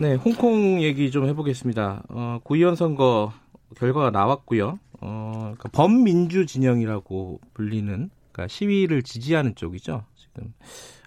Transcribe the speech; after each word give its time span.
네, 0.00 0.14
홍콩 0.14 0.80
얘기 0.80 1.10
좀 1.10 1.26
해보겠습니다. 1.26 2.04
어, 2.08 2.40
구의원 2.42 2.74
선거 2.74 3.34
결과가 3.76 4.10
나왔고요. 4.10 4.78
어, 5.02 5.32
그러니까 5.34 5.68
범민주 5.72 6.46
진영이라고 6.46 7.38
불리는 7.52 8.08
그러니까 8.32 8.48
시위를 8.48 9.02
지지하는 9.02 9.54
쪽이죠. 9.54 10.06
지금 10.16 10.54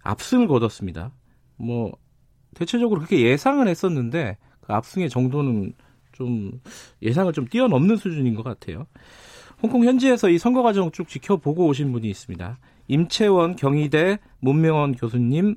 압승을 0.03 0.47
거뒀습니다. 0.47 1.11
뭐 1.55 1.91
대체적으로 2.53 2.99
그렇게 2.99 3.21
예상을 3.21 3.67
했었는데 3.67 4.37
그 4.61 4.73
압승의 4.73 5.09
정도는 5.09 5.73
좀 6.11 6.61
예상을 7.01 7.33
좀 7.33 7.47
뛰어넘는 7.47 7.95
수준인 7.95 8.35
것 8.35 8.43
같아요. 8.43 8.85
홍콩 9.63 9.85
현지에서 9.85 10.29
이 10.29 10.37
선거 10.37 10.61
과정 10.61 10.91
쭉 10.91 11.07
지켜보고 11.07 11.65
오신 11.65 11.91
분이 11.93 12.07
있습니다. 12.11 12.59
임채원 12.89 13.55
경희대 13.55 14.19
문명원 14.39 14.93
교수님 14.93 15.55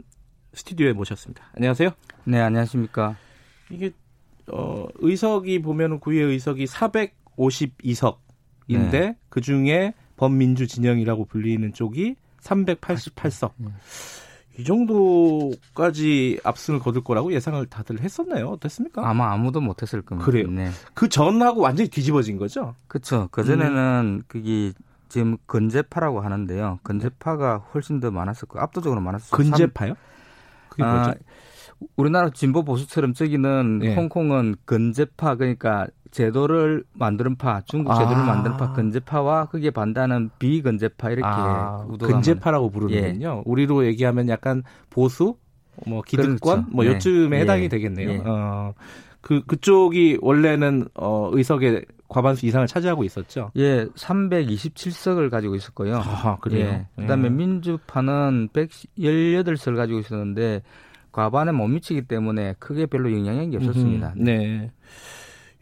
스튜디오에 0.55 0.95
모셨습니다. 0.95 1.45
안녕하세요. 1.55 1.91
네, 2.25 2.41
안녕하십니까. 2.41 3.17
이게 3.71 3.93
어 4.49 4.87
의석이 4.97 5.63
보면은 5.63 5.99
구의 6.01 6.23
의석이 6.23 6.67
452석인데 6.67 8.17
네. 8.91 9.17
그 9.29 9.41
중에 9.41 9.95
범민주 10.17 10.67
진영이라고 10.67 11.25
불리는 11.27 11.73
쪽이 11.73 12.17
388석. 12.41 13.53
네. 13.57 13.69
이 14.59 14.65
정도까지 14.65 16.41
압승을 16.43 16.81
거둘 16.81 17.05
거라고 17.05 17.33
예상을 17.33 17.65
다들 17.67 18.01
했었나요? 18.01 18.49
어땠습니까? 18.49 19.07
아마 19.07 19.33
아무도 19.33 19.61
못했을 19.61 20.01
겁니다. 20.01 20.25
그래요. 20.25 20.49
네. 20.49 20.71
그 20.95 21.09
전하고 21.09 21.61
완전히 21.61 21.91
뒤집어진 21.91 22.39
거죠? 22.39 22.75
그렇죠. 22.89 23.29
그 23.31 23.45
전에는 23.45 23.77
음. 23.77 24.23
그게 24.27 24.73
지금 25.09 25.37
근제파라고 25.47 26.21
하는데요. 26.21 26.81
근제파가 26.83 27.59
훨씬 27.75 28.01
더 28.01 28.11
많았었고 28.11 28.59
압도적으로 28.59 29.01
많았었고. 29.03 29.37
근제파요? 29.37 29.95
그게 30.71 30.85
아, 30.85 30.95
뭐죠? 30.95 31.19
우리나라 31.97 32.31
진보 32.31 32.65
보수처럼 32.65 33.13
저기는 33.15 33.81
예. 33.85 33.95
홍콩은 33.95 34.57
근제파 34.65 35.37
그러니까 35.37 35.87
제도를 36.11 36.85
만드는 36.95 37.37
파, 37.37 37.61
중국 37.63 37.95
제도를 37.95 38.17
아. 38.17 38.25
만드는 38.25 38.57
파, 38.57 38.73
근제파와 38.73 39.47
그게 39.47 39.71
반대하는 39.71 40.31
비근제파 40.39 41.11
이렇게 41.11 41.29
아, 41.29 41.87
근제파라고 42.01 42.71
부르는군요. 42.71 43.37
예. 43.39 43.43
우리로 43.45 43.85
얘기하면 43.87 44.29
약간 44.29 44.63
보수, 44.89 45.37
뭐 45.87 46.03
기득권, 46.03 46.39
그렇죠. 46.39 46.67
뭐 46.71 46.85
네. 46.85 46.93
요쯤에 46.93 47.37
예. 47.37 47.41
해당이 47.43 47.69
되겠네요. 47.69 48.11
예. 48.11 48.23
어, 48.25 48.73
그 49.21 49.43
그쪽이 49.45 50.19
원래는 50.23 50.87
어 50.95 51.31
의석의 51.33 51.85
과반수 52.09 52.47
이상을 52.47 52.67
차지하고 52.67 53.05
있었죠. 53.05 53.51
예, 53.57 53.87
327석을 53.87 55.31
가지고 55.31 55.57
있었고요. 55.57 55.97
아, 55.97 56.37
그래요. 56.41 56.67
예. 56.67 56.87
그다음에 56.97 57.27
예. 57.27 57.31
민주파는 57.31 58.51
118석을 58.53 59.77
가지고 59.77 59.99
있었는데 59.99 60.63
과반에 61.17 61.51
못 61.51 61.67
미치기 61.69 62.03
때문에 62.03 62.57
크게 62.59 62.85
별로 62.85 63.11
영향이 63.11 63.57
없었습니다. 63.57 64.13
음, 64.19 64.25
네. 64.25 64.71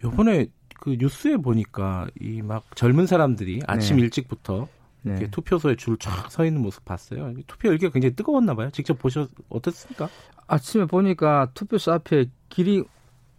요번에 0.03 0.47
그 0.81 0.97
뉴스에 0.99 1.37
보니까 1.37 2.09
이 2.21 2.43
막 2.43 2.65
젊은 2.75 3.07
사람들이 3.07 3.61
아침 3.69 3.97
네. 3.99 4.03
일찍부터 4.03 4.67
네. 5.03 5.15
투표소에 5.31 5.77
줄 5.77 5.97
쫙 5.97 6.29
서 6.29 6.45
있는 6.45 6.61
모습 6.61 6.85
봤어요. 6.85 7.33
투표 7.47 7.69
열기가 7.69 7.93
굉장히 7.93 8.17
뜨거웠나 8.17 8.55
봐요. 8.57 8.71
직접 8.73 8.99
보셨 8.99 9.31
어떻습니까? 9.49 10.09
아침에 10.49 10.87
보니까 10.87 11.51
투표소 11.55 11.93
앞에 11.93 12.27
길이 12.49 12.83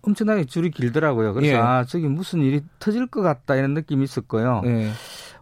엄청나게 0.01 0.45
줄이 0.45 0.72
길더라고요. 0.72 1.34
그래서 1.34 1.51
예. 1.51 1.57
아 1.57 1.84
저기 1.84 2.07
무슨 2.07 2.41
일이 2.44 2.62
터질 2.79 3.07
것 3.07 3.23
같다 3.23 3.56
이런 3.56 3.73
느낌이 3.73 4.06
있었고요. 4.06 4.62
예. 4.66 4.89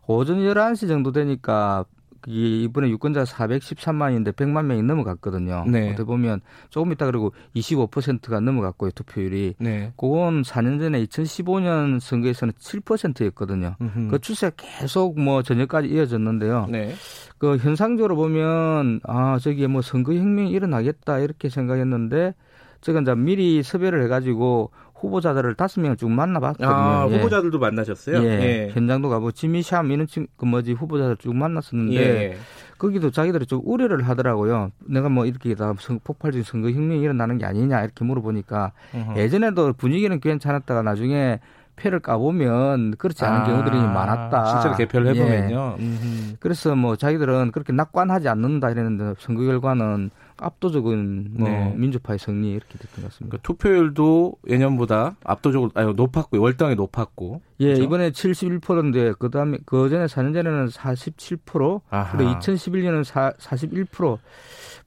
오전 0.07 0.39
11시 0.39 0.87
정도 0.87 1.11
되니까 1.11 1.85
이번에 2.27 2.89
유권자 2.89 3.23
413만인데 3.23 4.33
100만 4.33 4.65
명이 4.65 4.83
넘어갔거든요. 4.83 5.65
네. 5.67 5.91
어떻게 5.91 6.05
보면 6.05 6.41
조금 6.69 6.91
있다 6.91 7.05
그리고 7.05 7.33
25%가 7.55 8.39
넘어갔고요 8.39 8.91
투표율이. 8.91 9.55
네. 9.59 9.93
그건 9.97 10.41
4년 10.41 10.79
전에 10.79 11.03
2015년 11.05 11.99
선거에서는 11.99 12.53
7%였거든요. 12.53 13.75
음흠. 13.81 14.07
그 14.09 14.19
추세가 14.19 14.55
계속 14.55 15.19
뭐 15.19 15.43
전역까지 15.43 15.87
이어졌는데요. 15.89 16.67
네. 16.69 16.93
그 17.37 17.57
현상적으로 17.57 18.15
보면 18.15 19.01
아 19.03 19.37
저기 19.41 19.67
뭐 19.67 19.81
선거 19.81 20.13
혁명이 20.13 20.51
일어나겠다 20.51 21.19
이렇게 21.19 21.49
생각했는데 21.49 22.33
제가 22.81 22.99
이제 23.01 23.15
미리 23.15 23.63
섭외를 23.63 24.03
해가지고 24.03 24.71
후보자들을 25.03 25.55
다섯 25.55 25.81
명을 25.81 25.97
쭉 25.97 26.09
만나봤거든요. 26.09 26.69
아, 26.69 27.07
예. 27.09 27.17
후보자들도 27.17 27.59
만나셨어요? 27.59 28.23
예. 28.23 28.27
예. 28.27 28.69
현장도 28.73 29.09
가고 29.09 29.31
지미샴 29.31 29.91
이런 29.91 30.07
친, 30.07 30.27
그 30.37 30.45
뭐지 30.45 30.73
후보자들 30.73 31.17
쭉 31.17 31.35
만났었는데 31.35 31.95
예. 31.95 32.37
거기도 32.77 33.11
자기들이 33.11 33.45
좀 33.45 33.61
우려를 33.63 34.07
하더라고요. 34.07 34.71
내가 34.79 35.09
뭐 35.09 35.25
이렇게 35.25 35.53
다 35.55 35.73
폭발적인 36.03 36.43
선거 36.43 36.71
혁명이 36.71 37.01
일어나는 37.01 37.37
게 37.37 37.45
아니냐 37.45 37.81
이렇게 37.81 38.03
물어보니까 38.05 38.71
어허. 38.93 39.17
예전에도 39.17 39.73
분위기는 39.73 40.17
괜찮았다가 40.19 40.81
나중에 40.81 41.39
표를 41.75 41.99
까보면 41.99 42.95
그렇지 42.97 43.25
않은 43.25 43.41
아, 43.41 43.43
경우들이 43.45 43.75
많았다. 43.77 44.45
실제로 44.45 44.75
개표를 44.75 45.07
해보면요. 45.07 45.77
예. 45.79 46.35
그래서 46.39 46.75
뭐 46.75 46.95
자기들은 46.95 47.51
그렇게 47.51 47.73
낙관하지 47.73 48.29
않는다 48.29 48.69
이랬는데 48.69 49.15
선거 49.19 49.43
결과는 49.43 50.11
압도적인 50.37 51.35
뭐 51.37 51.49
네. 51.49 51.73
민주파의 51.75 52.19
승리 52.19 52.51
이렇게 52.51 52.77
됐던 52.77 53.03
것 53.03 53.11
같습니다. 53.11 53.37
그러니까 53.37 53.37
투표율도 53.43 54.35
예년보다 54.49 55.15
압도적으로 55.23 55.71
아니 55.75 55.93
높았고 55.93 56.39
월등하게 56.39 56.75
높았고. 56.75 57.41
예, 57.59 57.65
그렇죠? 57.65 57.83
이번에 57.83 58.11
71%인데 58.11 59.13
그다음에 59.19 59.57
그 59.65 59.89
전에 59.89 60.05
4년 60.05 60.33
전에는 60.33 60.67
47%, 60.67 61.81
아하. 61.89 62.17
그리고 62.17 62.31
2011년은 62.39 63.03
4, 63.03 63.33
41%. 63.33 64.17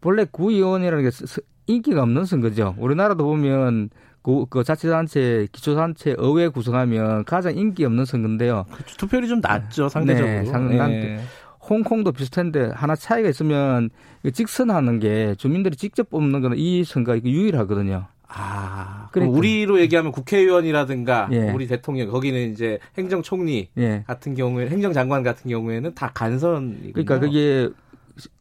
원래 0.04 0.24
구의원이라는 0.30 1.08
게 1.08 1.10
인기가 1.66 2.02
없는 2.02 2.24
선거죠. 2.24 2.74
우리나라도 2.78 3.24
보면 3.24 3.90
그, 4.22 4.44
그 4.50 4.64
자치단체, 4.64 5.46
기초단체, 5.52 6.16
의회 6.18 6.48
구성하면 6.48 7.24
가장 7.24 7.56
인기 7.56 7.84
없는 7.84 8.04
선거인데요. 8.04 8.66
그렇죠. 8.72 8.96
투표율이 8.96 9.28
좀 9.28 9.40
낮죠, 9.40 9.88
상대적으로. 9.88 10.32
네, 10.32 10.44
상, 10.46 10.68
네. 10.68 11.20
홍콩도 11.68 12.12
비슷한데 12.12 12.70
하나 12.74 12.94
차이가 12.94 13.28
있으면 13.28 13.90
직선하는 14.32 15.00
게 15.00 15.34
주민들이 15.36 15.76
직접 15.76 16.10
뽑는 16.10 16.40
거는 16.40 16.56
이 16.58 16.84
선거가 16.84 17.18
유일하거든요. 17.24 18.06
아, 18.28 19.08
그러니까. 19.12 19.38
우리로 19.38 19.80
얘기하면 19.80 20.12
국회의원이라든가 20.12 21.28
예. 21.32 21.50
우리 21.50 21.66
대통령 21.66 22.10
거기는 22.10 22.52
이제 22.52 22.78
행정총리 22.98 23.68
예. 23.78 24.04
같은 24.06 24.34
경우에 24.34 24.68
행정장관 24.68 25.22
같은 25.22 25.48
경우에는 25.48 25.94
다 25.94 26.10
간선. 26.12 26.92
그러니까 26.92 27.20
그게 27.20 27.68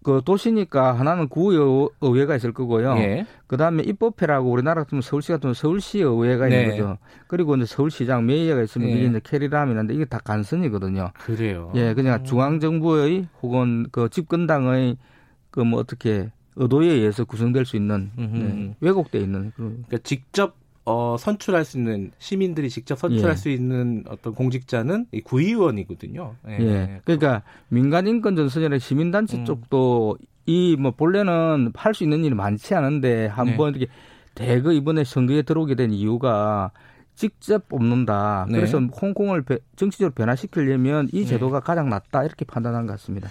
그 0.03 0.21
도시니까 0.23 0.93
하나는 0.93 1.27
구의회가 1.27 2.35
있을 2.35 2.53
거고요. 2.53 2.95
예. 2.97 3.25
그 3.47 3.57
다음에 3.57 3.83
입법회라고 3.83 4.49
우리나라 4.49 4.83
같으면 4.83 5.01
서울시 5.01 5.31
같으면 5.31 5.53
서울시 5.53 5.99
의회가 5.99 6.47
네. 6.47 6.61
있는 6.61 6.71
거죠. 6.71 6.97
그리고 7.27 7.55
이제 7.55 7.65
서울시장 7.65 8.25
메이어가 8.25 8.61
있으면 8.63 8.89
예. 8.89 8.93
이게 8.93 9.05
이제 9.07 9.21
캐리라면인데 9.23 9.93
이게 9.93 10.05
다 10.05 10.19
간선이거든요. 10.23 11.11
그래요. 11.19 11.71
예, 11.75 11.93
그냥 11.93 12.23
중앙 12.23 12.59
정부의 12.59 13.27
혹은 13.41 13.87
그 13.91 14.09
집권당의 14.09 14.97
그 15.51 15.61
뭐 15.61 15.79
어떻게 15.79 16.31
의도에 16.57 16.87
의해서 16.87 17.25
구성될 17.25 17.65
수 17.65 17.75
있는 17.75 18.11
네, 18.15 18.75
왜곡돼 18.79 19.19
있는 19.19 19.51
그런. 19.55 19.83
그러니까 19.87 19.97
직접 20.03 20.55
어, 20.85 21.15
선출할 21.17 21.65
수 21.65 21.77
있는 21.77 22.11
시민들이 22.19 22.69
직접 22.69 22.97
선출할 22.97 23.31
예. 23.31 23.35
수 23.35 23.49
있는 23.49 24.03
어떤 24.07 24.35
공직자는 24.35 25.07
이 25.11 25.21
구의원이거든요. 25.21 26.35
예. 26.49 26.57
예. 26.59 27.01
그러니까 27.03 27.41
민간 27.69 28.05
인권 28.07 28.35
전선이나 28.35 28.77
시민단체 28.79 29.37
음. 29.37 29.45
쪽도 29.45 30.17
이 30.47 30.75
뭐 30.77 30.91
본래는 30.91 31.71
할 31.75 31.95
수 31.95 32.03
있는 32.03 32.23
일이 32.23 32.35
많지 32.35 32.75
않은데 32.75 33.25
한번 33.27 33.73
네. 33.73 33.79
이렇게 33.79 33.91
대거 34.35 34.73
이번에 34.73 35.03
선거에 35.03 35.41
들어오게 35.41 35.73
된 35.73 35.91
이유가 35.91 36.69
직접 37.15 37.67
뽑는다. 37.67 38.45
네. 38.49 38.57
그래서 38.57 38.77
홍콩을 38.79 39.43
정치적으로 39.75 40.13
변화시키려면 40.13 41.07
이 41.13 41.21
네. 41.21 41.25
제도가 41.25 41.61
네. 41.61 41.63
가장 41.65 41.89
낫다 41.89 42.25
이렇게 42.25 42.45
판단한 42.45 42.85
것 42.85 42.93
같습니다. 42.93 43.29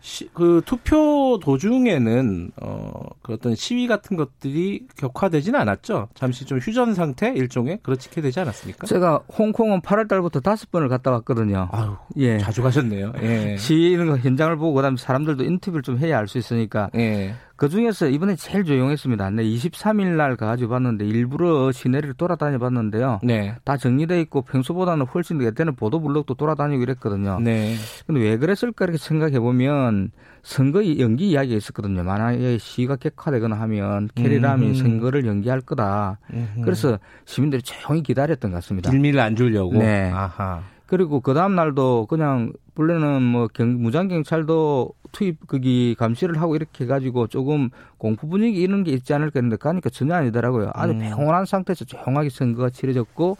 시, 0.00 0.28
그 0.32 0.62
투표 0.64 1.38
도중에는 1.40 2.52
어, 2.62 2.99
그 3.30 3.34
어떤 3.34 3.54
시위 3.54 3.86
같은 3.86 4.16
것들이 4.16 4.86
격화되지는 4.96 5.58
않았죠. 5.60 6.08
잠시 6.14 6.44
좀 6.44 6.58
휴전 6.58 6.94
상태 6.94 7.32
일종의 7.32 7.78
그렇게 7.82 8.20
되지 8.20 8.40
않았습니까? 8.40 8.86
제가 8.86 9.20
홍콩은 9.38 9.80
8월 9.82 10.08
달부터 10.08 10.40
다섯 10.40 10.70
번을 10.70 10.88
갔다 10.88 11.10
왔거든요. 11.12 11.68
아유, 11.70 11.96
예. 12.16 12.38
자주 12.38 12.62
가셨네요. 12.62 13.12
예. 13.22 13.56
시위는 13.56 14.18
현장을 14.18 14.56
보고 14.56 14.74
그다음에 14.74 14.96
사람들도 14.98 15.44
인터뷰를 15.44 15.82
좀 15.82 15.98
해야 15.98 16.18
알 16.18 16.30
수 16.30 16.38
있으니까. 16.38 16.90
예. 16.96 17.34
그 17.60 17.68
중에서 17.68 18.08
이번에 18.08 18.36
제일 18.36 18.64
조용했습니다. 18.64 19.28
네, 19.32 19.42
23일 19.42 20.16
날 20.16 20.34
가가지고 20.34 20.70
봤는데 20.70 21.04
일부러 21.04 21.70
시내를 21.72 22.14
돌아다녀 22.14 22.56
봤는데요. 22.56 23.20
네. 23.22 23.54
다 23.64 23.76
정리돼 23.76 24.18
있고 24.22 24.40
평소보다는 24.40 25.04
훨씬 25.04 25.36
더 25.36 25.44
그때는 25.44 25.74
보도 25.76 26.00
블록도 26.00 26.32
돌아다니고 26.36 26.82
이랬거든요. 26.82 27.38
네. 27.38 27.74
근데 28.06 28.22
왜 28.22 28.38
그랬을까 28.38 28.86
이렇게 28.86 28.96
생각해 28.96 29.40
보면 29.40 30.10
선거 30.42 30.82
연기 31.00 31.32
이야기가 31.32 31.54
있었거든요. 31.54 32.02
만약에 32.02 32.56
시위가 32.56 32.96
객화되거나 32.96 33.60
하면 33.60 34.08
캐리람이 34.14 34.68
음. 34.68 34.74
선거를 34.74 35.26
연기할 35.26 35.60
거다. 35.60 36.18
음. 36.32 36.62
그래서 36.64 36.98
시민들이 37.26 37.60
조용히 37.60 38.02
기다렸던 38.02 38.52
것 38.52 38.54
같습니다. 38.54 38.90
길미를 38.90 39.20
안 39.20 39.36
주려고. 39.36 39.74
네. 39.74 40.10
아하. 40.10 40.62
그리고 40.90 41.20
그 41.20 41.34
다음 41.34 41.54
날도 41.54 42.06
그냥 42.06 42.52
원래는 42.74 43.22
뭐 43.22 43.46
경, 43.46 43.80
무장 43.80 44.08
경찰도 44.08 44.92
투입 45.12 45.46
거기 45.46 45.94
감시를 45.96 46.40
하고 46.40 46.56
이렇게 46.56 46.82
해가지고 46.82 47.28
조금 47.28 47.70
공포 47.96 48.28
분위기 48.28 48.60
이런 48.60 48.82
게 48.82 48.90
있지 48.90 49.14
않을까 49.14 49.38
했는데 49.38 49.54
가니까 49.54 49.88
전혀 49.90 50.16
아니더라고요. 50.16 50.72
아주 50.74 50.94
음. 50.94 50.98
평온한 50.98 51.46
상태에서 51.46 51.84
조용하게 51.84 52.30
선거가 52.30 52.70
치러졌고 52.70 53.36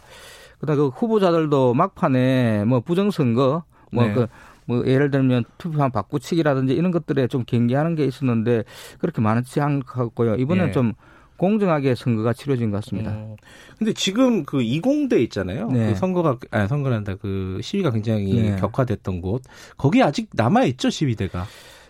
그다음 0.59 0.77
그 0.77 0.87
후보자들도 0.87 1.73
막판에 1.73 2.63
뭐 2.63 2.79
부정 2.79 3.11
선거 3.11 3.63
뭐그 3.91 4.19
네. 4.19 4.27
그뭐 4.67 4.85
예를 4.87 5.11
들면 5.11 5.43
투표한 5.57 5.91
바꾸치기라든지 5.91 6.73
이런 6.73 6.91
것들에 6.91 7.27
좀 7.27 7.43
경계하는 7.45 7.95
게 7.95 8.05
있었는데 8.05 8.63
그렇게 8.99 9.21
많지 9.21 9.59
않고요. 9.59 10.35
이번에는 10.35 10.67
네. 10.67 10.71
좀 10.71 10.93
공정하게 11.41 11.95
선거가 11.95 12.33
치러진 12.33 12.69
것 12.69 12.77
같습니다. 12.77 13.13
음. 13.13 13.35
근데 13.79 13.93
지금 13.93 14.43
그 14.43 14.61
이공대 14.61 15.19
있잖아요. 15.23 15.71
네. 15.71 15.87
그 15.87 15.95
선거가 15.95 16.37
아 16.51 16.67
선거란다. 16.67 17.15
그 17.15 17.59
시위가 17.63 17.89
굉장히 17.89 18.41
네. 18.41 18.55
격화됐던 18.57 19.21
곳. 19.21 19.41
거기 19.75 20.03
아직 20.03 20.29
남아 20.33 20.65
있죠, 20.65 20.91
시위대가. 20.91 21.47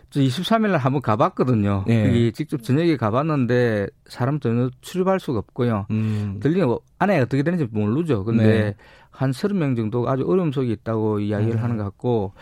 저 0.09 0.21
23일 0.21 0.71
날 0.71 0.77
한번 0.77 1.01
가봤거든요. 1.01 1.83
네. 1.85 2.31
직접 2.31 2.63
저녁에 2.63 2.95
가봤는데 2.95 3.87
사람 4.05 4.39
전혀 4.39 4.69
출입할 4.79 5.19
수가 5.19 5.39
없고요. 5.39 5.87
음. 5.91 6.39
들리는 6.41 6.65
뭐 6.67 6.79
안에 6.99 7.19
어떻게 7.19 7.43
되는지 7.43 7.67
모르죠. 7.71 8.23
근데 8.23 8.43
네. 8.45 8.75
한 9.09 9.31
30명 9.31 9.75
정도 9.75 10.09
아주 10.09 10.23
어려움 10.25 10.51
속에 10.51 10.71
있다고 10.71 11.19
이야기를 11.19 11.55
음. 11.55 11.63
하는 11.63 11.77
것 11.77 11.83
같고 11.83 12.33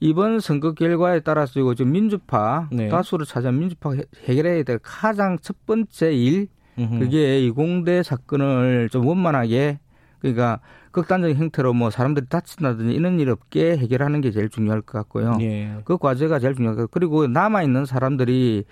이번 0.00 0.40
선거 0.40 0.72
결과에 0.72 1.20
따라서 1.20 1.60
이거 1.60 1.74
지금 1.74 1.92
민주파 1.92 2.68
네. 2.72 2.88
다수를 2.88 3.26
차지한 3.26 3.58
민주파 3.58 3.94
해결해야 4.24 4.62
될 4.64 4.78
가장 4.82 5.38
첫 5.40 5.64
번째 5.66 6.12
일 6.14 6.48
음흠. 6.78 6.98
그게 6.98 7.40
이공대 7.40 8.02
사건을 8.02 8.88
좀 8.90 9.06
원만하게 9.06 9.78
그러니까 10.20 10.60
극단적인 10.90 11.36
형태로 11.36 11.72
뭐 11.74 11.90
사람들이 11.90 12.26
다친다든지 12.28 12.94
이런 12.94 13.20
일 13.20 13.30
없게 13.30 13.76
해결하는 13.76 14.20
게 14.20 14.30
제일 14.30 14.48
중요할 14.48 14.80
것 14.80 14.98
같고요. 14.98 15.38
예. 15.40 15.76
그 15.84 15.98
과제가 15.98 16.38
제일 16.38 16.54
중요할 16.54 16.76
것 16.76 16.82
같고 16.82 16.92
그리고 16.94 17.26
남아 17.26 17.62
있는 17.62 17.84
사람들이 17.84 18.64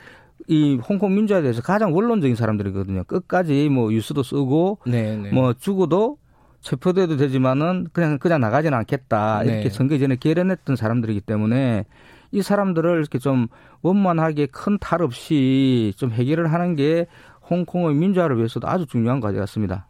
이 0.49 0.75
홍콩 0.89 1.15
민주화에 1.15 1.43
대해서 1.43 1.63
가장 1.63 1.95
원론적인 1.95 2.35
사람들이거든요. 2.37 3.05
끝까지 3.05 3.69
뭐 3.69 3.91
뉴스도 3.91 4.23
쓰고 4.23 4.79
네네. 4.87 5.17
네. 5.17 5.31
뭐 5.31 5.53
죽어도 5.53 6.19
체포돼도 6.63 7.17
되지만은 7.17 7.89
그냥 7.93 8.19
그냥 8.19 8.41
나가지는 8.41 8.79
않겠다 8.79 9.43
이렇게 9.43 9.65
네. 9.65 9.69
선거 9.71 9.99
전에 9.99 10.17
결연했던 10.17 10.77
사람들이기 10.77 11.21
때문에 11.23 11.85
이 12.31 12.41
사람들을 12.41 12.99
이렇게 12.99 13.19
좀 13.19 13.49
원만하게 13.83 14.47
큰 14.47 14.79
탈 14.79 15.03
없이 15.03 15.93
좀 15.97 16.13
해결을 16.13 16.53
하는 16.53 16.77
게 16.77 17.07
홍콩의 17.53 17.95
민주화를 17.95 18.39
위해서도 18.39 18.67
아주 18.67 18.87
중요한 18.87 19.21
과제 19.21 19.39
같습니다. 19.39 19.87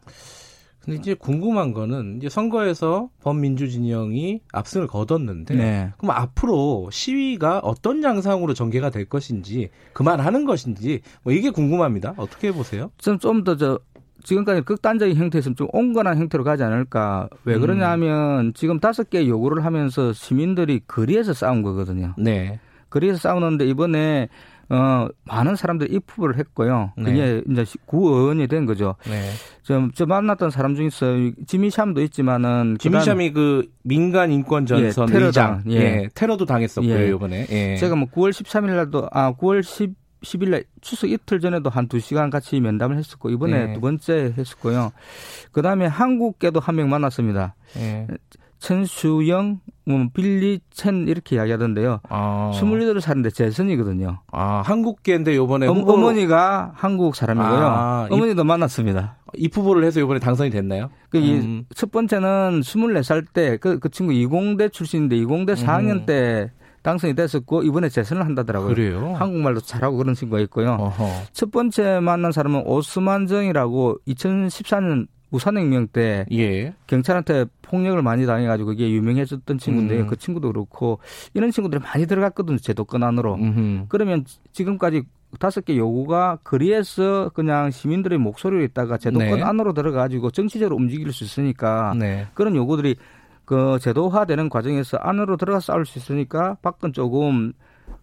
근데 0.80 0.98
이제 0.98 1.14
궁금한 1.14 1.72
거는 1.72 2.16
이제 2.16 2.28
선거에서 2.28 3.08
범민주 3.22 3.70
진영이 3.70 4.40
압승을 4.52 4.88
거뒀는데 4.88 5.54
네. 5.54 5.92
그럼 5.96 6.16
앞으로 6.16 6.88
시위가 6.90 7.60
어떤 7.60 8.02
양상으로 8.02 8.52
전개가 8.52 8.90
될 8.90 9.04
것인지 9.04 9.70
그만하는 9.92 10.44
것인지 10.44 11.02
뭐 11.22 11.32
이게 11.32 11.50
궁금합니다. 11.50 12.14
어떻게 12.16 12.50
보세요? 12.50 12.90
좀좀더저 12.98 13.78
지금까지 14.24 14.62
극단적인 14.62 15.16
형태에서 15.16 15.54
좀 15.54 15.68
온건한 15.72 16.18
형태로 16.18 16.44
가지 16.44 16.62
않을까. 16.64 17.28
왜 17.44 17.58
그러냐면 17.58 18.46
음. 18.46 18.52
지금 18.52 18.80
다섯 18.80 19.08
개 19.08 19.26
요구를 19.26 19.64
하면서 19.64 20.12
시민들이 20.12 20.80
거리에서 20.86 21.32
싸운 21.32 21.62
거거든요. 21.62 22.14
네. 22.18 22.58
거리에서 22.90 23.18
싸우는데 23.18 23.66
이번에 23.66 24.28
어, 24.72 25.06
많은 25.24 25.54
사람들이 25.54 25.92
입후보를 25.92 26.38
했고요. 26.38 26.92
네. 26.96 27.04
그게 27.04 27.42
네. 27.46 27.62
이제 27.62 27.78
구의원이 27.86 28.46
된 28.48 28.64
거죠. 28.64 28.96
네. 29.04 29.30
저, 29.62 29.88
저 29.94 30.06
만났던 30.06 30.50
사람 30.50 30.74
중에서 30.74 31.06
지미샴도 31.46 32.00
있지만은 32.02 32.78
지미샴이 32.78 33.32
그 33.32 33.66
민간 33.82 34.32
인권 34.32 34.64
전선 34.64 35.08
예, 35.12 35.18
의장, 35.18 35.62
예. 35.68 35.74
예. 35.76 36.08
테러도 36.14 36.46
당했었고요 36.46 36.94
예. 36.94 37.08
이번에. 37.08 37.46
예. 37.50 37.76
제가 37.76 37.96
뭐 37.96 38.08
9월 38.08 38.30
13일 38.30 38.74
날도 38.74 39.08
아 39.12 39.34
9월 39.34 39.62
10 39.62 39.94
10일 40.22 40.50
날 40.50 40.64
추석 40.80 41.10
이틀 41.10 41.40
전에도 41.40 41.68
한 41.68 41.88
2시간 41.88 42.30
같이 42.30 42.60
면담을 42.60 42.96
했었고 42.96 43.28
이번에 43.30 43.66
네. 43.66 43.72
두 43.74 43.80
번째 43.80 44.32
했었고요. 44.38 44.92
그다음에 45.50 45.86
한국계도 45.86 46.60
한 46.60 46.76
명 46.76 46.88
만났습니다. 46.88 47.56
네. 47.74 48.06
천수영, 48.62 49.58
뭐 49.86 50.06
빌리 50.14 50.60
첸 50.70 51.08
이렇게 51.08 51.34
이야기하던데요. 51.34 51.98
아. 52.08 52.52
28살인데 52.54 53.34
재선이거든요. 53.34 54.20
아, 54.30 54.62
한국계인데 54.64 55.34
요번에 55.34 55.66
어, 55.66 55.72
후보... 55.72 55.94
어머니가 55.94 56.70
한국 56.76 57.16
사람이고요. 57.16 57.66
아, 57.66 58.06
어머니도 58.08 58.42
이... 58.42 58.44
만났습니다. 58.44 59.16
입후보를 59.34 59.82
해서 59.84 59.98
요번에 59.98 60.20
당선이 60.20 60.50
됐나요? 60.50 60.90
그첫 61.10 61.90
번째는 61.90 62.60
24살 62.60 63.32
때그그 63.32 63.88
친구 63.90 64.12
이공대 64.12 64.68
출신인데 64.68 65.16
이공대 65.16 65.54
4학년 65.54 66.02
음. 66.02 66.06
때 66.06 66.52
당선이 66.82 67.14
됐었고 67.14 67.64
이번에 67.64 67.88
재선을 67.88 68.24
한다더라고요. 68.24 68.74
그래요? 68.74 69.14
한국말도 69.16 69.60
잘하고 69.60 69.96
그런 69.96 70.14
친구가 70.14 70.40
있고요. 70.42 70.72
어허. 70.78 71.08
첫 71.32 71.50
번째 71.50 71.98
만난 72.00 72.30
사람은 72.30 72.62
오스만 72.66 73.26
정이라고 73.26 73.98
2014년 74.06 75.08
우산혁명 75.32 75.88
때 75.88 76.26
예. 76.30 76.74
경찰한테 76.86 77.46
폭력을 77.62 78.00
많이 78.02 78.26
당해가지고 78.26 78.68
그게 78.68 78.90
유명해졌던 78.90 79.58
친구인데 79.58 80.00
음. 80.00 80.06
그 80.06 80.16
친구도 80.16 80.52
그렇고 80.52 81.00
이런 81.34 81.50
친구들이 81.50 81.82
많이 81.82 82.06
들어갔거든요 82.06 82.58
제도권 82.58 83.02
안으로. 83.02 83.34
음흠. 83.34 83.86
그러면 83.88 84.24
지금까지 84.52 85.02
다섯 85.38 85.64
개 85.64 85.76
요구가 85.76 86.38
거리에서 86.44 87.30
그냥 87.34 87.70
시민들의 87.70 88.18
목소리를 88.18 88.62
있다가 88.66 88.98
제도권 88.98 89.38
네. 89.38 89.42
안으로 89.42 89.72
들어가지고 89.72 90.30
정치적으로 90.30 90.76
움직일 90.76 91.10
수 91.12 91.24
있으니까 91.24 91.94
네. 91.98 92.26
그런 92.34 92.54
요구들이 92.54 92.96
그 93.46 93.78
제도화되는 93.80 94.50
과정에서 94.50 94.98
안으로 94.98 95.38
들어가 95.38 95.58
싸울 95.58 95.86
수 95.86 95.98
있으니까 95.98 96.56
밖은 96.62 96.92
조금 96.92 97.52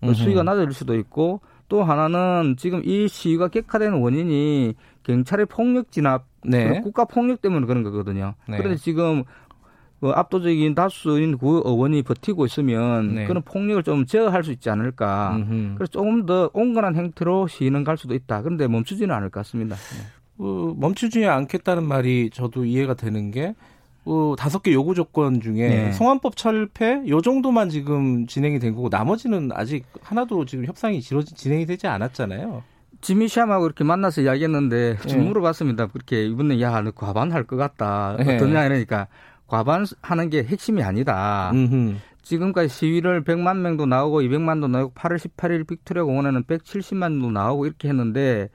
그 0.01 0.13
수위가 0.13 0.43
낮아질 0.43 0.73
수도 0.73 0.95
있고 0.95 1.41
또 1.67 1.83
하나는 1.83 2.55
지금 2.57 2.81
이 2.83 3.07
시위가 3.07 3.49
격화되는 3.49 3.99
원인이 3.99 4.73
경찰의 5.03 5.45
폭력 5.45 5.91
진압, 5.91 6.25
네. 6.43 6.81
국가 6.81 7.05
폭력 7.05 7.41
때문에 7.41 7.65
그런 7.65 7.83
거거든요. 7.83 8.35
네. 8.47 8.57
그런데 8.57 8.77
지금 8.77 9.23
그 9.99 10.09
압도적인 10.11 10.75
다수인 10.75 11.37
구 11.37 11.61
의원이 11.65 12.03
버티고 12.03 12.45
있으면 12.45 13.15
네. 13.15 13.25
그런 13.25 13.43
폭력을 13.43 13.83
좀 13.83 14.05
제어할 14.05 14.43
수 14.43 14.51
있지 14.51 14.69
않을까. 14.69 15.35
음흠. 15.35 15.75
그래서 15.75 15.91
조금 15.91 16.25
더 16.25 16.49
온건한 16.53 16.95
형태로 16.95 17.47
시위는 17.47 17.83
갈 17.83 17.97
수도 17.97 18.13
있다. 18.13 18.41
그런데 18.41 18.67
멈추지는 18.67 19.13
않을 19.13 19.29
것 19.29 19.41
같습니다. 19.41 19.75
네. 19.75 20.19
어, 20.37 20.73
멈추지 20.77 21.25
않겠다는 21.25 21.83
말이 21.83 22.29
저도 22.31 22.63
이해가 22.63 22.93
되는 22.93 23.29
게 23.31 23.55
어, 24.05 24.35
다섯 24.37 24.63
개 24.63 24.71
요구 24.73 24.95
조건 24.95 25.41
중에 25.41 25.67
네. 25.67 25.91
성환법 25.91 26.37
철폐 26.37 27.03
요 27.09 27.21
정도만 27.21 27.69
지금 27.69 28.25
진행이 28.25 28.59
된 28.59 28.73
거고 28.73 28.87
나머지는 28.89 29.51
아직 29.53 29.85
하나도 30.01 30.45
지금 30.45 30.65
협상이 30.65 31.01
진행이 31.01 31.65
되지 31.65 31.87
않았잖아요. 31.87 32.63
지미 33.01 33.27
샴하고 33.27 33.65
이렇게 33.65 33.83
만나서 33.83 34.21
이야기했는데 34.21 34.97
좀 35.07 35.21
네. 35.21 35.27
물어봤습니다. 35.27 35.87
그렇게 35.87 36.25
이번에 36.25 36.59
야, 36.61 36.81
너 36.81 36.91
과반할 36.91 37.43
것 37.43 37.55
같다. 37.55 38.17
네. 38.19 38.35
어떠냐 38.35 38.65
이러니까 38.65 39.07
과반하는 39.47 40.29
게 40.29 40.43
핵심이 40.43 40.83
아니다. 40.83 41.51
음흠. 41.53 41.95
지금까지 42.21 42.69
시위를 42.69 43.23
100만 43.23 43.57
명도 43.57 43.85
나오고 43.85 44.21
200만도 44.21 44.69
나오고 44.69 44.93
8월 44.93 45.17
18일 45.17 45.65
빅토리아 45.67 46.03
공원에는 46.03 46.43
170만도 46.43 47.31
나오고 47.31 47.65
이렇게 47.65 47.87
했는데 47.87 48.49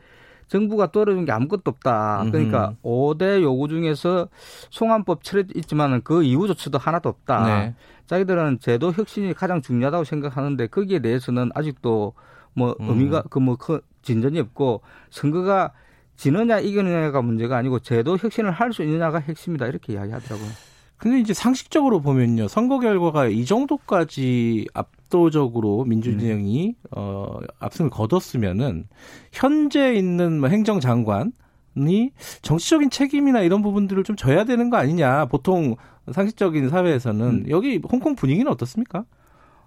정부가 0.47 0.93
떨어진 0.93 1.25
게 1.25 1.33
아무것도 1.33 1.63
없다. 1.71 2.27
그러니까 2.31 2.77
음흠. 2.85 3.17
5대 3.19 3.43
요구 3.43 3.67
중에서 3.67 4.29
송환법 4.71 5.25
처리있지만은 5.25 6.03
그 6.05 6.23
이후 6.23 6.47
조치도 6.47 6.79
하나도 6.79 7.09
없다. 7.09 7.47
네. 7.47 7.75
자기들은 8.07 8.61
제도 8.61 8.93
혁신이 8.93 9.33
가장 9.33 9.63
중요하다고 9.63 10.05
생각하는데 10.05 10.67
거기에 10.67 10.99
대해서는 10.99 11.51
아직도 11.55 12.13
뭐 12.53 12.77
음. 12.79 12.89
의미가 12.91 13.23
그 13.31 13.41
뭐 13.41 13.57
진전이 14.05 14.39
없고 14.41 14.83
선거가 15.11 15.73
지느냐 16.17 16.61
이기느냐가 16.61 17.23
문제가 17.23 17.57
아니고 17.57 17.81
제도 17.81 18.17
혁신을 18.17 18.53
할 18.53 18.73
수 18.73 18.83
있느냐가 18.83 19.19
핵심이다 19.19 19.67
이렇게 19.67 19.95
이야기하더라고요. 19.95 20.49
근데 20.97 21.19
이제 21.21 21.35
상식적으로 21.35 22.01
보면요 22.01 22.47
선거 22.49 22.79
결과가 22.79 23.27
이 23.27 23.45
정도까지 23.45 24.67
압도적으로 24.75 25.85
민주진영이 25.85 26.69
음. 26.69 26.89
어 26.93 27.39
압승을 27.59 27.91
거뒀으면은 27.91 28.87
현재 29.33 29.95
있는 29.95 30.41
뭐 30.41 30.49
행정장관 30.49 31.33
이 31.77 32.11
정치적인 32.43 32.91
책임이나 32.91 33.41
이런 33.41 33.61
부분들을 33.61 34.05
좀 34.05 34.15
져야 34.15 34.45
되는 34.45 34.71
거 34.71 34.77
아니냐. 34.77 35.25
보통 35.27 35.75
상식적인 36.13 36.69
사회에서는 36.69 37.27
음. 37.27 37.45
여기 37.49 37.81
홍콩 37.91 38.15
분위기는 38.15 38.51
어떻습니까? 38.51 39.05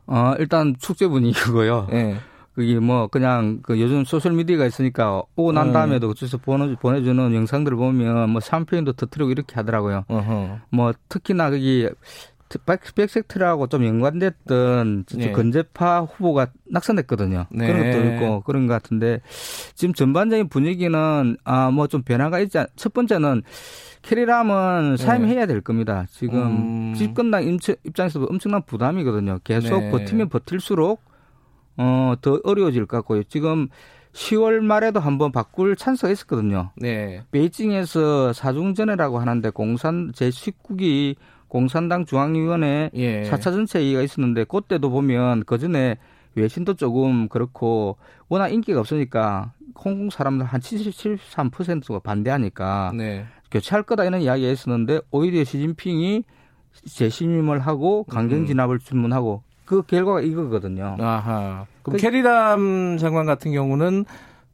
어, 0.06 0.34
일단 0.40 0.76
축제 0.80 1.08
분위기고요. 1.08 1.88
네. 1.92 2.16
그게 2.58 2.80
뭐 2.80 3.06
그냥 3.06 3.60
그 3.62 3.80
요즘 3.80 4.04
소셜 4.04 4.32
미디어가 4.34 4.66
있으니까 4.66 5.22
오고 5.36 5.52
난 5.52 5.68
네. 5.68 5.74
다음에도 5.74 6.10
어째서 6.10 6.40
보내, 6.40 6.74
보내주는 6.74 7.36
영상들을 7.36 7.78
보면 7.78 8.32
뭐 8.32 8.42
샴페인도 8.42 8.94
터트리고 8.94 9.30
이렇게 9.30 9.54
하더라고요. 9.54 10.06
어허. 10.08 10.58
뭐 10.72 10.92
특히나 11.08 11.52
거기 11.52 11.88
백색테러하고 12.96 13.68
좀 13.68 13.86
연관됐던 13.86 15.06
네. 15.18 15.32
건제파 15.34 16.02
후보가 16.02 16.48
낙선했거든요. 16.72 17.46
네. 17.52 17.68
그런 17.68 17.92
것도 17.92 18.06
있고 18.06 18.42
그런 18.42 18.66
것 18.66 18.74
같은데 18.74 19.22
지금 19.76 19.94
전반적인 19.94 20.50
분위기는 20.50 21.38
아 21.44 21.70
뭐 21.70 21.86
좀 21.86 22.02
변화가 22.02 22.40
있지 22.40 22.58
않, 22.58 22.66
첫 22.76 22.92
번째는 22.92 23.44
캐리 24.02 24.45
람은 24.45 24.96
네. 24.98 24.98
사임해야 24.98 25.46
될 25.46 25.62
겁니다. 25.62 26.08
지금 26.10 26.40
음. 26.40 26.94
집권당 26.96 27.44
입장에서 27.84 28.26
엄청난 28.28 28.64
부담이거든요. 28.64 29.42
계속 29.44 29.80
네. 29.80 29.92
버티면 29.92 30.30
버틸수록 30.30 31.06
어, 31.78 32.14
더 32.22 32.40
어려워질 32.44 32.86
것 32.86 32.98
같고요. 32.98 33.24
지금 33.24 33.70
10월 34.14 34.60
말에도 34.62 35.00
한번 35.00 35.32
바꿀 35.32 35.76
찬스가 35.76 36.10
있었거든요. 36.10 36.72
네. 36.76 37.24
베이징에서 37.32 38.34
사중전회라고 38.34 39.20
하는데 39.20 39.50
공산 39.52 40.12
제19기 40.12 41.16
공산당 41.48 42.06
중앙위원회 42.06 42.90
예. 42.96 43.24
4차 43.24 43.44
전체 43.44 43.80
회의가 43.80 44.02
있었는데 44.02 44.46
그때도 44.46 44.90
보면 44.90 45.44
그 45.46 45.58
전에 45.58 45.98
외신도 46.36 46.76
조금 46.76 47.28
그렇고 47.30 47.98
워낙 48.28 48.50
인기가 48.50 48.80
없으니까 48.80 49.54
홍콩 49.76 50.10
사람들 50.10 50.46
한 50.46 50.60
73%가 50.60 52.00
반대하니까 52.00 52.92
네. 52.96 53.26
교체할 53.52 53.84
거다 53.84 54.04
이런 54.04 54.22
이야기가 54.22 54.50
있었는데 54.50 55.02
오히려 55.12 55.44
시진핑이 55.44 56.24
재심임을 56.86 57.60
하고 57.60 58.04
강경 58.04 58.40
음. 58.40 58.46
진압을 58.46 58.80
주문하고 58.80 59.44
그 59.68 59.84
결과가 59.84 60.22
이거거든요. 60.22 60.96
아하. 61.00 61.66
그럼 61.84 61.98
그, 61.98 62.02
캐리람 62.02 62.98
장관 62.98 63.26
같은 63.26 63.52
경우는 63.52 64.06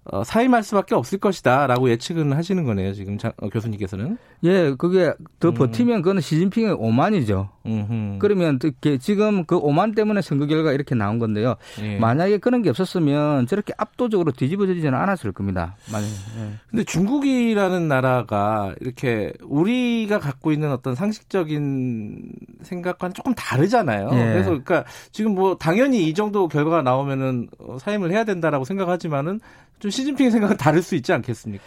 어, 0.06 0.24
사임할 0.24 0.64
수밖에 0.64 0.96
없을 0.96 1.18
것이다라고 1.18 1.90
예측은 1.90 2.34
하시는 2.34 2.64
거네요. 2.66 2.94
지금 2.94 3.18
자, 3.18 3.32
어, 3.38 3.48
교수님께서는. 3.48 4.18
예, 4.44 4.76
그게 4.78 5.14
더 5.40 5.50
음. 5.50 5.54
버티면 5.54 6.02
그거는 6.02 6.22
시진핑의 6.22 6.74
오만이죠. 6.74 7.50
음흠. 7.66 8.18
그러면 8.20 8.60
지금 9.00 9.46
그 9.46 9.56
오만 9.56 9.96
때문에 9.96 10.22
선거 10.22 10.46
결과가 10.46 10.74
이렇게 10.74 10.96
나온 10.96 11.20
건데요. 11.20 11.56
예. 11.82 11.98
만약에 11.98 12.40
그런 12.40 12.62
게 12.62 12.70
없었으면 12.70 13.48
저렇게 13.48 13.72
압도적으로 13.78 14.34
뒤집어지지는 14.34 14.94
않았을 14.94 15.32
겁니다. 15.32 15.78
만약에. 15.90 16.12
예. 16.12 16.54
근데 16.70 16.84
중국이라는 16.84 17.88
나라가 17.88 18.76
이렇게 18.82 19.32
우리가 19.42 20.20
갖고 20.20 20.52
있는 20.52 20.72
어떤 20.74 20.96
상식적인 20.96 22.34
생각과는 22.64 23.14
조금 23.14 23.34
다르잖아요. 23.34 24.10
예. 24.12 24.18
그래서 24.18 24.50
그러니까 24.50 24.84
지금 25.14 25.36
뭐 25.36 25.56
당연히 25.58 26.10
이 26.10 26.14
정도 26.14 26.50
결과가 26.50 26.82
나오면은 26.82 27.48
어, 27.60 27.78
사임을 27.80 28.12
해야 28.12 28.26
된다라고 28.26 28.66
생각하지만은 28.66 29.40
좀 29.84 29.92
시진핑의 29.92 30.32
생각은 30.32 30.56
다를 30.56 30.82
수 30.82 30.96
있지 30.96 31.12
않겠습니까? 31.12 31.66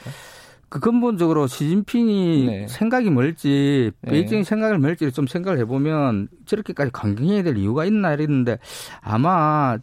그 0.70 0.80
근본적으로 0.80 1.46
시진핑이 1.46 2.46
네. 2.46 2.66
생각이 2.66 3.10
멀지 3.10 3.92
네. 4.00 4.10
베이징 4.10 4.42
생각을 4.42 4.78
멀지 4.78 5.12
좀 5.12 5.26
생각을 5.26 5.58
해보면 5.58 6.28
저렇게까지 6.46 6.92
강경해야 6.92 7.42
될 7.42 7.58
이유가 7.58 7.84
있나 7.84 8.14
이랬는데 8.14 8.58
아마 9.02 9.76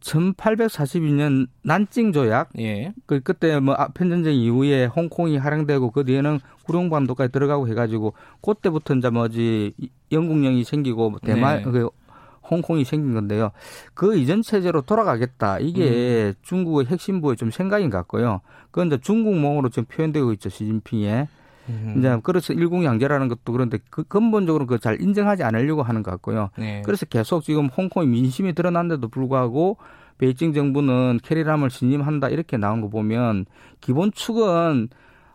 1842년 0.00 1.46
난징 1.62 2.12
조약 2.12 2.50
예. 2.58 2.92
그 3.06 3.20
그때 3.20 3.58
뭐 3.58 3.74
아편 3.74 4.10
전쟁 4.10 4.34
이후에 4.34 4.84
홍콩이 4.84 5.38
할양되고 5.38 5.92
그 5.92 6.04
뒤에는 6.04 6.40
구룡반도까지 6.64 7.32
들어가고 7.32 7.68
해가지고 7.68 8.12
그때부터 8.42 8.96
이제 8.96 9.08
뭐지 9.08 9.72
영국령이 10.12 10.64
생기고 10.64 11.08
뭐 11.08 11.20
대만 11.24 11.62
네. 11.62 11.62
그 11.62 11.88
홍콩이 12.52 12.84
생긴 12.84 13.14
건데요. 13.14 13.50
그 13.94 14.16
이전 14.16 14.42
체제로 14.42 14.82
돌아가겠다. 14.82 15.58
이게 15.58 16.28
음. 16.28 16.34
중국의 16.42 16.86
핵심부의 16.86 17.36
좀 17.36 17.50
생각인 17.50 17.90
것 17.90 17.96
같고요. 17.98 18.40
그건 18.70 18.86
이제 18.88 18.98
중국몽으로 18.98 19.70
지금 19.70 19.86
표현되고 19.86 20.32
있죠. 20.34 20.48
시진핑의. 20.50 21.28
음. 21.68 21.94
이제 21.98 22.18
그래서 22.22 22.52
일국양제라는 22.52 23.28
것도 23.28 23.52
그런데 23.52 23.78
그 23.90 24.02
근본적으로 24.04 24.66
그 24.66 24.78
잘 24.78 25.00
인정하지 25.00 25.42
않으려고 25.44 25.82
하는 25.82 26.02
것 26.02 26.10
같고요. 26.10 26.50
네. 26.58 26.82
그래서 26.84 27.06
계속 27.06 27.42
지금 27.44 27.66
홍콩의 27.66 28.08
민심이 28.08 28.52
드러난데도 28.52 29.08
불구하고 29.08 29.76
베이징 30.18 30.52
정부는 30.52 31.20
캐리람을 31.22 31.70
신임한다 31.70 32.28
이렇게 32.28 32.56
나온 32.56 32.80
거 32.80 32.88
보면 32.88 33.46
기본 33.80 34.12
축은 34.12 34.88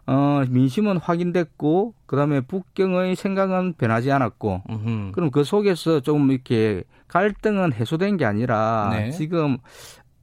어, 0.08 0.44
민심은 0.50 0.98
확인됐고 0.98 1.94
그다음에 2.06 2.42
북경의 2.42 3.16
생각은 3.16 3.74
변하지 3.74 4.12
않았고 4.12 4.64
음흠. 4.70 5.12
그럼 5.12 5.32
그 5.32 5.44
속에서 5.44 6.00
좀 6.00 6.32
이렇게 6.32 6.84
갈등은 7.10 7.74
해소된 7.74 8.18
게 8.18 8.26
아니라 8.26 8.90
네. 8.94 9.12
지금 9.12 9.58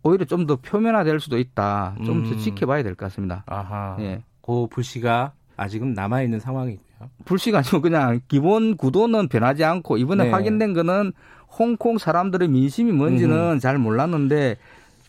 오히려 0.02 0.24
좀 0.24 0.46
더 0.46 0.56
표면화될 0.56 1.20
수도 1.20 1.38
있다. 1.38 1.96
좀더 2.04 2.30
음. 2.34 2.38
지켜봐야 2.38 2.82
될 2.82 2.94
것 2.94 3.06
같습니다. 3.06 3.42
아하. 3.46 3.96
예. 4.00 4.22
그 4.42 4.66
불씨가 4.70 5.32
아직은 5.56 5.94
남아 5.94 6.22
있는 6.22 6.40
상황이고요. 6.40 6.84
불씨가 7.24 7.58
아니고 7.58 7.80
그냥 7.80 8.20
기본 8.28 8.76
구도는 8.76 9.28
변하지 9.28 9.64
않고 9.64 9.96
이번에 9.98 10.24
네. 10.24 10.30
확인된 10.30 10.72
거는 10.74 11.12
홍콩 11.58 11.98
사람들의 11.98 12.48
민심이 12.48 12.90
뭔지는 12.92 13.52
음. 13.54 13.58
잘 13.58 13.78
몰랐는데 13.78 14.56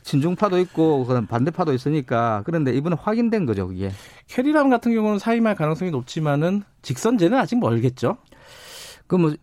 친중파도 0.06 0.60
있고 0.60 1.06
반대파도 1.28 1.74
있으니까 1.74 2.44
그런데 2.46 2.72
이번에 2.72 2.96
확인된 3.00 3.46
거죠, 3.46 3.68
그게. 3.68 3.92
캐리람 4.28 4.70
같은 4.70 4.94
경우는 4.94 5.20
사임할 5.20 5.56
가능성이 5.56 5.92
높지만은 5.92 6.64
직선제는 6.84 7.38
아직 7.38 7.60
멀겠죠. 7.60 8.18
그뭐 9.08 9.34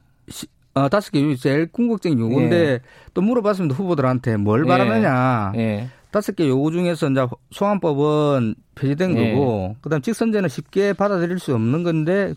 어, 0.75 0.89
다섯 0.89 1.11
개 1.11 1.35
제일 1.35 1.71
궁극적인 1.71 2.19
요구인데 2.19 2.57
예. 2.57 2.81
또 3.13 3.21
물어봤습니다 3.21 3.75
후보들한테 3.75 4.37
뭘 4.37 4.65
예. 4.65 4.69
바라느냐. 4.69 5.53
예. 5.57 5.89
다섯 6.13 6.37
개 6.37 6.49
요구 6.49 6.71
중에서 6.71 7.11
이제 7.11 7.27
소환법은 7.51 8.55
폐지된 8.77 9.19
예. 9.19 9.33
거고 9.33 9.77
그다음 9.83 10.01
직선제는 10.01 10.49
쉽게 10.49 10.93
받아들일 10.93 11.41
수 11.41 11.55
없는 11.55 11.83
건데 11.83 12.35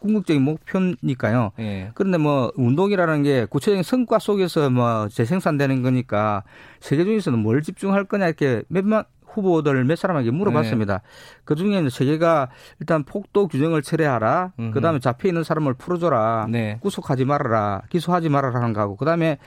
궁극적인 0.00 0.42
목표니까요. 0.42 1.52
예. 1.60 1.90
그런데 1.94 2.18
뭐 2.18 2.52
운동이라는 2.56 3.22
게 3.22 3.44
구체적인 3.44 3.82
성과 3.82 4.18
속에서 4.18 4.68
뭐 4.70 5.08
재생산되는 5.08 5.82
거니까 5.82 6.42
세계 6.80 7.04
중에서는 7.04 7.38
뭘 7.38 7.62
집중할 7.62 8.04
거냐 8.04 8.26
이렇게 8.26 8.62
몇만 8.68 9.04
후보들 9.32 9.84
몇 9.84 9.96
사람에게 9.96 10.30
물어봤습니다. 10.32 10.98
네. 10.98 11.02
그 11.44 11.54
중에 11.54 11.88
세계가 11.88 12.48
일단 12.80 13.04
폭도 13.04 13.46
규정을 13.46 13.82
철회하라. 13.82 14.52
그 14.72 14.80
다음에 14.80 14.98
잡혀 14.98 15.28
있는 15.28 15.44
사람을 15.44 15.74
풀어줘라. 15.74 16.48
네. 16.50 16.78
구속하지 16.80 17.24
말아라. 17.24 17.82
기소하지 17.90 18.28
말아라 18.28 18.60
하는 18.60 18.72
거하고. 18.72 18.96
그 18.96 19.04
다음에 19.04 19.38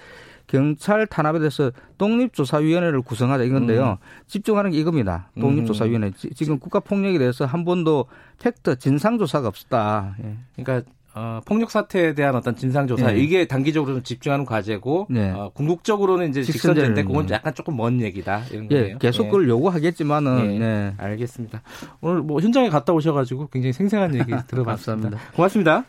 경찰 0.54 1.08
탄압에 1.08 1.40
대해서 1.40 1.72
독립조사위원회를 1.98 3.02
구성하자 3.02 3.44
이건데요. 3.46 3.98
음. 4.00 4.06
집중하는 4.28 4.70
게 4.70 4.78
이겁니다. 4.78 5.32
독립조사위원회. 5.40 6.08
음. 6.08 6.30
지금 6.36 6.60
국가폭력에 6.60 7.18
대해서 7.18 7.46
한 7.46 7.66
번도 7.66 8.06
팩트 8.40 8.78
진상조사가 8.78 9.48
없었다. 9.48 10.16
예. 10.24 10.36
그러니까 10.64 10.88
어, 11.16 11.42
폭력 11.46 11.72
사태에 11.72 12.14
대한 12.14 12.36
어떤 12.36 12.56
진상 12.56 12.86
조사 12.86 13.12
네. 13.12 13.20
이게 13.20 13.46
단기적으로 13.48 13.94
좀 13.96 14.04
집중하는 14.04 14.46
과제고 14.46 15.08
네. 15.10 15.32
어, 15.32 15.50
궁극적으로는 15.54 16.30
이제 16.30 16.44
직선제인데 16.44 17.04
그건 17.04 17.30
약간 17.32 17.54
조금 17.56 17.76
먼 17.76 18.00
얘기다 18.02 18.44
이런 18.52 18.68
예, 18.72 18.82
거예요. 18.82 18.98
계속 19.00 19.24
네. 19.24 19.30
그걸 19.30 19.50
요구하겠지만은 19.50 20.48
네. 20.48 20.60
네. 20.60 20.94
알겠습니다. 20.98 21.64
오늘 22.02 22.22
뭐 22.22 22.40
현장에 22.42 22.70
갔다 22.70 22.94
오셔가지고 22.94 23.48
굉장히 23.48 23.74
생생한 23.74 24.14
얘기 24.16 24.32
들어봤습니다. 24.48 25.18
고맙습니다. 25.36 25.86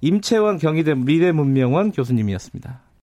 임채원 0.00 0.58
경희대 0.58 0.94
미래문명원 0.94 1.92
교수님이었습니다. 1.92 2.89